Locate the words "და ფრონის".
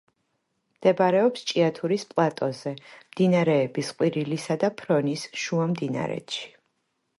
4.65-5.29